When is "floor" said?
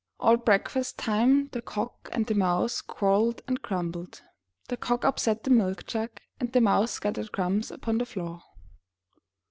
8.07-8.41